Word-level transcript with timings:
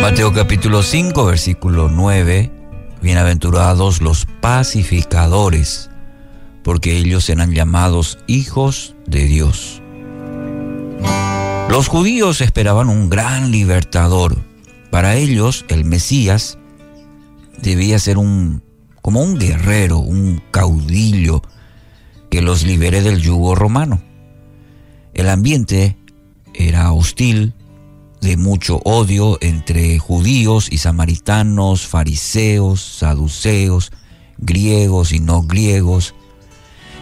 Mateo 0.00 0.32
capítulo 0.32 0.82
5, 0.82 1.24
versículo 1.24 1.88
9. 1.88 2.50
Bienaventurados 3.00 4.02
los 4.02 4.26
pacificadores, 4.26 5.88
porque 6.62 6.98
ellos 6.98 7.24
serán 7.24 7.52
llamados 7.52 8.18
hijos 8.26 8.96
de 9.06 9.26
Dios. 9.26 9.80
Los 11.70 11.88
judíos 11.88 12.40
esperaban 12.40 12.88
un 12.88 13.08
gran 13.08 13.52
libertador. 13.52 14.36
Para 14.90 15.14
ellos, 15.14 15.64
el 15.68 15.84
Mesías 15.84 16.58
debía 17.62 17.98
ser 17.98 18.18
un 18.18 18.62
como 19.02 19.22
un 19.22 19.38
guerrero, 19.38 19.98
un 19.98 20.42
caudillo 20.50 21.42
que 22.30 22.42
los 22.42 22.64
libere 22.64 23.02
del 23.02 23.20
yugo 23.20 23.54
romano. 23.54 24.02
El 25.14 25.28
ambiente 25.28 25.96
era 26.68 26.92
hostil, 26.92 27.54
de 28.20 28.36
mucho 28.36 28.80
odio 28.84 29.38
entre 29.40 29.98
judíos 29.98 30.68
y 30.70 30.78
samaritanos, 30.78 31.86
fariseos, 31.86 32.80
saduceos, 32.80 33.92
griegos 34.38 35.12
y 35.12 35.20
no 35.20 35.42
griegos, 35.42 36.14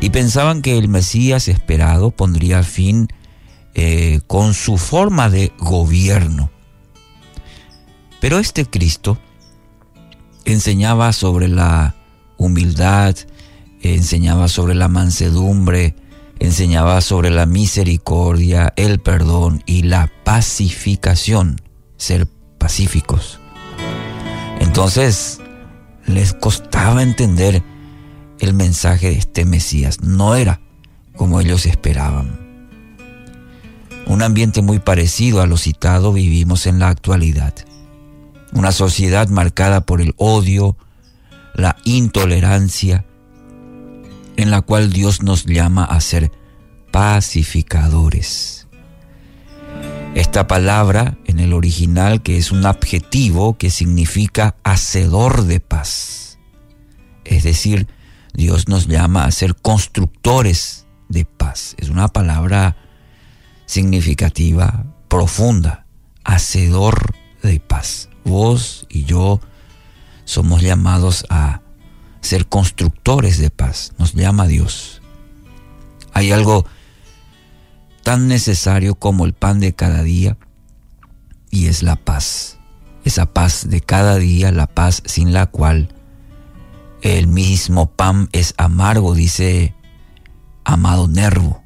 y 0.00 0.10
pensaban 0.10 0.60
que 0.60 0.76
el 0.76 0.88
Mesías 0.88 1.48
esperado 1.48 2.10
pondría 2.10 2.62
fin 2.62 3.08
eh, 3.74 4.20
con 4.26 4.54
su 4.54 4.76
forma 4.76 5.30
de 5.30 5.52
gobierno. 5.58 6.50
Pero 8.20 8.38
este 8.38 8.64
Cristo 8.66 9.18
enseñaba 10.44 11.12
sobre 11.12 11.48
la 11.48 11.94
humildad, 12.36 13.16
enseñaba 13.82 14.48
sobre 14.48 14.74
la 14.74 14.88
mansedumbre, 14.88 15.94
enseñaba 16.38 17.00
sobre 17.00 17.30
la 17.30 17.46
misericordia, 17.46 18.72
el 18.76 19.00
perdón 19.00 19.62
y 19.66 19.82
la 19.82 20.10
pacificación, 20.24 21.60
ser 21.96 22.26
pacíficos. 22.58 23.40
Entonces, 24.60 25.40
les 26.06 26.32
costaba 26.32 27.02
entender 27.02 27.62
el 28.40 28.54
mensaje 28.54 29.08
de 29.08 29.18
este 29.18 29.44
Mesías. 29.44 30.00
No 30.02 30.34
era 30.34 30.60
como 31.16 31.40
ellos 31.40 31.66
esperaban. 31.66 32.44
Un 34.06 34.22
ambiente 34.22 34.60
muy 34.60 34.80
parecido 34.80 35.40
a 35.40 35.46
lo 35.46 35.56
citado 35.56 36.12
vivimos 36.12 36.66
en 36.66 36.78
la 36.78 36.88
actualidad. 36.88 37.54
Una 38.52 38.70
sociedad 38.70 39.28
marcada 39.28 39.80
por 39.86 40.00
el 40.00 40.14
odio, 40.18 40.76
la 41.54 41.76
intolerancia, 41.84 43.04
en 44.36 44.50
la 44.50 44.62
cual 44.62 44.92
Dios 44.92 45.22
nos 45.22 45.44
llama 45.44 45.84
a 45.84 46.00
ser 46.00 46.32
pacificadores. 46.90 48.68
Esta 50.14 50.46
palabra 50.46 51.18
en 51.24 51.40
el 51.40 51.52
original 51.52 52.22
que 52.22 52.36
es 52.36 52.52
un 52.52 52.64
adjetivo 52.66 53.58
que 53.58 53.70
significa 53.70 54.56
hacedor 54.62 55.44
de 55.44 55.58
paz. 55.58 56.38
Es 57.24 57.42
decir, 57.42 57.88
Dios 58.32 58.68
nos 58.68 58.86
llama 58.86 59.24
a 59.24 59.30
ser 59.32 59.56
constructores 59.56 60.86
de 61.08 61.24
paz. 61.24 61.74
Es 61.78 61.88
una 61.88 62.08
palabra 62.08 62.76
significativa, 63.66 64.84
profunda, 65.08 65.86
hacedor 66.22 67.14
de 67.42 67.60
paz. 67.60 68.08
Vos 68.24 68.86
y 68.88 69.04
yo 69.04 69.40
somos 70.24 70.62
llamados 70.62 71.26
a 71.28 71.63
ser 72.24 72.46
constructores 72.46 73.38
de 73.38 73.50
paz. 73.50 73.92
Nos 73.98 74.14
llama 74.14 74.46
Dios. 74.46 75.02
Hay 76.12 76.32
algo 76.32 76.66
tan 78.02 78.28
necesario 78.28 78.94
como 78.94 79.24
el 79.24 79.32
pan 79.32 79.60
de 79.60 79.74
cada 79.74 80.02
día 80.02 80.36
y 81.50 81.66
es 81.66 81.82
la 81.82 81.96
paz. 81.96 82.58
Esa 83.04 83.26
paz 83.26 83.68
de 83.68 83.80
cada 83.80 84.16
día, 84.16 84.50
la 84.52 84.66
paz 84.66 85.02
sin 85.04 85.32
la 85.32 85.46
cual 85.46 85.94
el 87.02 87.26
mismo 87.26 87.90
pan 87.90 88.28
es 88.32 88.54
amargo, 88.56 89.14
dice 89.14 89.74
amado 90.64 91.08
Nervo. 91.08 91.62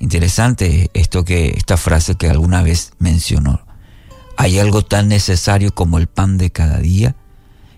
Interesante 0.00 0.90
esto 0.92 1.24
que 1.24 1.54
esta 1.56 1.76
frase 1.76 2.16
que 2.16 2.28
alguna 2.28 2.62
vez 2.62 2.92
mencionó. 2.98 3.64
Hay 4.36 4.58
algo 4.58 4.82
tan 4.82 5.08
necesario 5.08 5.74
como 5.74 5.98
el 5.98 6.08
pan 6.08 6.36
de 6.36 6.50
cada 6.50 6.78
día 6.78 7.14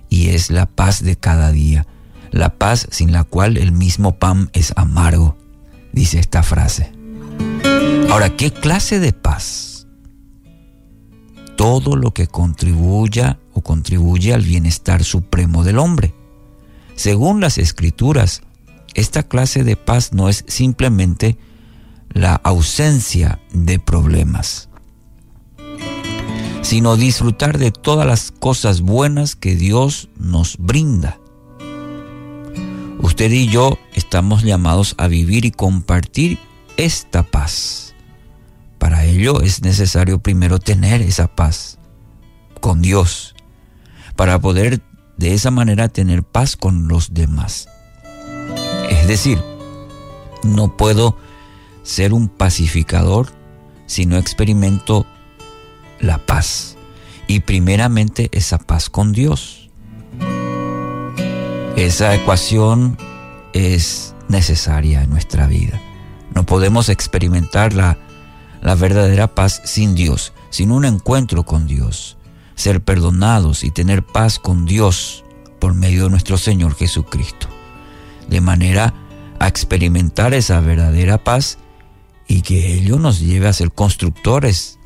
y 0.09 0.31
es 0.31 0.51
la 0.51 0.67
paz 0.67 1.05
de 1.05 1.17
cada 1.17 1.53
día 1.53 1.87
la 2.31 2.55
paz 2.55 2.87
sin 2.91 3.13
la 3.13 3.25
cual 3.25 3.57
el 3.57 3.73
mismo 3.73 4.19
pan 4.19 4.51
es 4.53 4.73
amargo, 4.77 5.37
dice 5.93 6.19
esta 6.19 6.43
frase. 6.43 6.93
Ahora, 8.11 8.37
¿qué 8.37 8.53
clase 8.53 9.01
de 9.01 9.13
paz? 9.13 9.87
Todo 11.57 11.97
lo 11.97 12.13
que 12.13 12.27
contribuya 12.27 13.39
o 13.53 13.61
contribuye 13.61 14.33
al 14.33 14.43
bienestar 14.43 15.05
supremo 15.05 15.65
del 15.65 15.79
hombre. 15.79 16.15
Según 16.95 17.41
las 17.41 17.59
escrituras, 17.59 18.43
esta 18.95 19.23
clase 19.23 19.65
de 19.65 19.77
paz 19.77 20.13
no 20.13 20.29
es 20.29 20.45
simplemente 20.49 21.37
la 22.11 22.35
ausencia 22.35 23.41
de 23.53 23.79
problemas, 23.79 24.69
sino 26.63 26.97
disfrutar 26.97 27.59
de 27.59 27.71
todas 27.71 28.07
las 28.07 28.31
cosas 28.33 28.81
buenas 28.81 29.37
que 29.37 29.55
Dios 29.55 30.09
nos 30.17 30.57
brinda. 30.59 31.19
Usted 33.01 33.31
y 33.31 33.49
yo 33.49 33.79
estamos 33.95 34.43
llamados 34.43 34.95
a 34.99 35.07
vivir 35.07 35.45
y 35.45 35.51
compartir 35.51 36.39
esta 36.77 37.23
paz. 37.23 37.95
Para 38.79 39.05
ello 39.05 39.41
es 39.41 39.63
necesario 39.63 40.19
primero 40.19 40.59
tener 40.59 41.03
esa 41.03 41.29
paz 41.29 41.79
con 42.61 42.83
Dios, 42.83 43.35
para 44.17 44.41
poder 44.41 44.83
de 45.17 45.35
esa 45.35 45.51
manera 45.51 45.89
tener 45.89 46.25
paz 46.25 46.57
con 46.57 46.89
los 46.89 47.15
demás. 47.15 47.69
Es 48.91 49.07
decir, 49.07 49.43
no 50.43 50.77
puedo 50.77 51.17
ser 51.83 52.13
un 52.13 52.29
pacificador 52.29 53.33
si 53.87 54.07
no 54.07 54.17
experimento 54.17 55.07
la 56.01 56.19
paz 56.19 56.77
y 57.27 57.41
primeramente 57.41 58.29
esa 58.33 58.59
paz 58.59 58.91
con 58.91 59.13
Dios. 59.13 59.68
Esa 61.79 62.13
ecuación 62.13 62.99
es 63.53 64.13
necesaria 64.27 65.05
en 65.05 65.11
nuestra 65.11 65.47
vida. 65.47 65.81
No 66.35 66.45
podemos 66.45 66.89
experimentar 66.89 67.73
la, 67.73 67.99
la 68.61 68.75
verdadera 68.75 69.29
paz 69.29 69.63
sin 69.65 69.95
Dios, 69.95 70.33
sin 70.51 70.73
un 70.73 70.85
encuentro 70.85 71.45
con 71.45 71.69
Dios, 71.69 72.17
ser 72.57 72.83
perdonados 72.83 73.63
y 73.63 73.71
tener 73.71 74.05
paz 74.05 74.41
con 74.41 74.67
Dios 74.67 75.25
por 75.61 75.75
medio 75.75 76.03
de 76.03 76.11
nuestro 76.11 76.37
Señor 76.37 76.75
Jesucristo. 76.75 77.47
De 78.29 78.41
manera 78.41 78.93
a 79.39 79.47
experimentar 79.47 80.35
esa 80.35 80.59
verdadera 80.59 81.23
paz 81.23 81.59
y 82.27 82.43
que 82.43 82.75
ello 82.75 82.99
nos 82.99 83.21
lleve 83.21 83.47
a 83.47 83.53
ser 83.53 83.71
constructores 83.71 84.81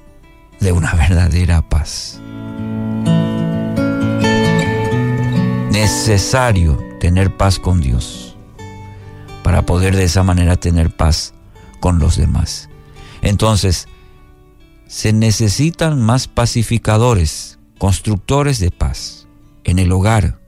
de 0.61 0.73
una 0.73 0.93
verdadera 0.93 1.67
paz. 1.71 2.22
Necesario 5.73 6.79
tener 7.01 7.35
paz 7.35 7.59
con 7.59 7.81
Dios 7.81 8.37
para 9.43 9.65
poder 9.65 9.97
de 9.97 10.05
esa 10.05 10.23
manera 10.23 10.57
tener 10.57 10.95
paz 10.95 11.33
con 11.81 11.99
los 11.99 12.19
demás. 12.19 12.69
Entonces, 13.23 13.89
se 14.87 15.15
necesitan 15.15 15.99
más 15.99 16.29
pacificadores, 16.29 17.59
constructores 17.79 18.59
de 18.61 18.71
paz 18.71 19.27
en 19.65 19.79
el 19.79 19.93
hogar, 19.93 20.39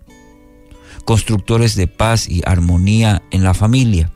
constructores 1.07 1.75
de 1.75 1.87
paz 1.87 2.29
y 2.29 2.43
armonía 2.45 3.23
en 3.31 3.45
la 3.45 3.55
familia. 3.55 4.13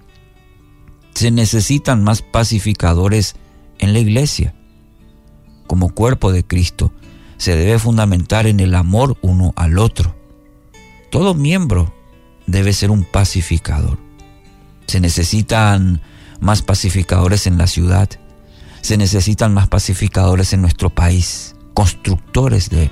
Se 1.15 1.31
necesitan 1.31 2.05
más 2.05 2.21
pacificadores 2.21 3.35
en 3.79 3.95
la 3.95 4.01
iglesia. 4.01 4.55
Como 5.67 5.89
cuerpo 5.89 6.33
de 6.33 6.45
Cristo, 6.45 6.93
se 7.39 7.57
debe 7.57 7.79
fundamentar 7.79 8.47
en 8.47 8.61
el 8.61 8.75
amor 8.75 9.17
uno 9.23 9.55
al 9.57 9.79
otro 9.79 10.18
todo 11.11 11.35
miembro 11.35 11.93
debe 12.47 12.73
ser 12.73 12.91
un 12.91 13.05
pacificador. 13.05 13.99
Se 14.87 15.01
necesitan 15.01 16.01
más 16.41 16.63
pacificadores 16.63 17.47
en 17.47 17.59
la 17.59 17.67
ciudad. 17.67 18.09
Se 18.81 18.97
necesitan 18.97 19.53
más 19.53 19.69
pacificadores 19.69 20.53
en 20.53 20.63
nuestro 20.63 20.91
país. 20.91 21.55
Constructores 21.75 22.71
de, 22.71 22.91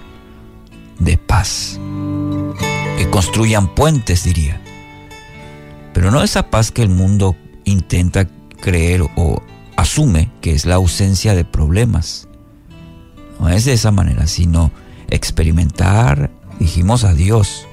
de 0.98 1.16
paz. 1.16 1.78
Que 2.98 3.08
construyan 3.10 3.74
puentes, 3.74 4.24
diría. 4.24 4.60
Pero 5.92 6.10
no 6.10 6.22
esa 6.22 6.50
paz 6.50 6.70
que 6.70 6.82
el 6.82 6.90
mundo 6.90 7.36
intenta 7.64 8.28
creer 8.60 9.02
o 9.16 9.42
asume 9.76 10.30
que 10.40 10.52
es 10.52 10.66
la 10.66 10.76
ausencia 10.76 11.34
de 11.34 11.44
problemas. 11.44 12.28
No 13.40 13.48
es 13.48 13.64
de 13.64 13.72
esa 13.72 13.90
manera, 13.90 14.26
sino 14.26 14.70
experimentar, 15.08 16.30
dijimos 16.58 17.04
a 17.04 17.14
Dios, 17.14 17.66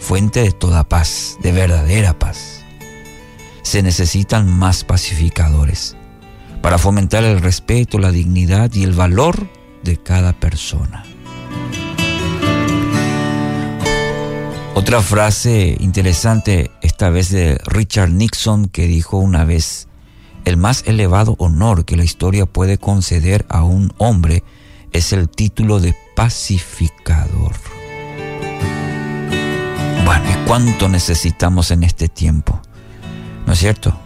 fuente 0.00 0.42
de 0.42 0.52
toda 0.52 0.88
paz, 0.88 1.38
de 1.42 1.52
verdadera 1.52 2.18
paz. 2.18 2.64
Se 3.62 3.82
necesitan 3.82 4.48
más 4.48 4.84
pacificadores, 4.84 5.96
para 6.62 6.78
fomentar 6.78 7.24
el 7.24 7.40
respeto, 7.40 7.98
la 7.98 8.10
dignidad 8.10 8.72
y 8.74 8.82
el 8.82 8.92
valor 8.92 9.48
de 9.82 9.96
cada 9.96 10.32
persona. 10.32 11.04
Otra 14.74 15.02
frase 15.02 15.76
interesante, 15.80 16.70
esta 16.82 17.10
vez 17.10 17.30
de 17.30 17.60
Richard 17.66 18.10
Nixon, 18.10 18.68
que 18.68 18.86
dijo 18.86 19.18
una 19.18 19.44
vez, 19.44 19.88
el 20.44 20.56
más 20.56 20.84
elevado 20.86 21.34
honor 21.38 21.84
que 21.84 21.96
la 21.96 22.04
historia 22.04 22.46
puede 22.46 22.78
conceder 22.78 23.44
a 23.48 23.64
un 23.64 23.92
hombre 23.98 24.44
es 24.92 25.12
el 25.12 25.28
título 25.28 25.80
de 25.80 25.94
pacificador. 26.14 27.77
¿Y 30.16 30.46
cuánto 30.46 30.88
necesitamos 30.88 31.70
en 31.70 31.84
este 31.84 32.08
tiempo? 32.08 32.60
¿No 33.46 33.52
es 33.52 33.58
cierto? 33.58 33.98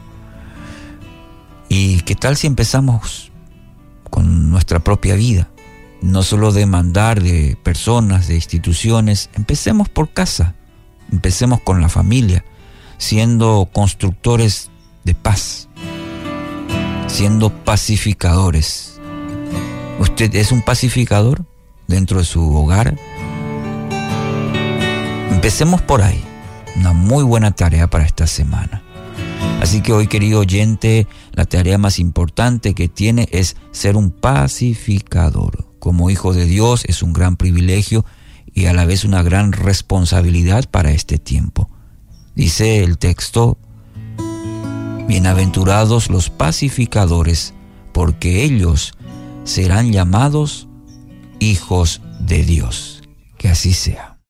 ¿Y 1.68 2.00
qué 2.00 2.14
tal 2.14 2.36
si 2.36 2.46
empezamos 2.46 3.30
con 4.10 4.50
nuestra 4.50 4.80
propia 4.80 5.14
vida? 5.14 5.48
No 6.00 6.22
solo 6.22 6.52
demandar 6.52 7.22
de 7.22 7.56
personas, 7.62 8.26
de 8.26 8.34
instituciones, 8.34 9.30
empecemos 9.34 9.88
por 9.88 10.12
casa, 10.12 10.54
empecemos 11.12 11.60
con 11.60 11.80
la 11.80 11.88
familia, 11.88 12.44
siendo 12.98 13.68
constructores 13.72 14.70
de 15.04 15.14
paz, 15.14 15.68
siendo 17.06 17.50
pacificadores. 17.50 19.00
¿Usted 20.00 20.34
es 20.34 20.50
un 20.50 20.62
pacificador 20.62 21.44
dentro 21.86 22.18
de 22.18 22.24
su 22.24 22.54
hogar? 22.56 22.96
Empecemos 25.42 25.82
por 25.82 26.02
ahí. 26.02 26.22
Una 26.76 26.92
muy 26.92 27.24
buena 27.24 27.50
tarea 27.50 27.90
para 27.90 28.04
esta 28.04 28.28
semana. 28.28 28.80
Así 29.60 29.82
que 29.82 29.92
hoy, 29.92 30.06
querido 30.06 30.38
oyente, 30.38 31.08
la 31.32 31.46
tarea 31.46 31.78
más 31.78 31.98
importante 31.98 32.74
que 32.74 32.88
tiene 32.88 33.28
es 33.32 33.56
ser 33.72 33.96
un 33.96 34.12
pacificador. 34.12 35.74
Como 35.80 36.10
hijo 36.10 36.32
de 36.32 36.44
Dios 36.46 36.84
es 36.86 37.02
un 37.02 37.12
gran 37.12 37.36
privilegio 37.36 38.04
y 38.54 38.66
a 38.66 38.72
la 38.72 38.84
vez 38.84 39.02
una 39.02 39.24
gran 39.24 39.50
responsabilidad 39.50 40.70
para 40.70 40.92
este 40.92 41.18
tiempo. 41.18 41.68
Dice 42.36 42.84
el 42.84 42.96
texto, 42.96 43.58
Bienaventurados 45.08 46.08
los 46.08 46.30
pacificadores, 46.30 47.52
porque 47.92 48.44
ellos 48.44 48.92
serán 49.42 49.90
llamados 49.90 50.68
hijos 51.40 52.00
de 52.20 52.44
Dios. 52.44 53.02
Que 53.38 53.48
así 53.48 53.72
sea. 53.72 54.11